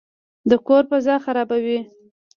[0.49, 1.79] د کور فضا خرابوي.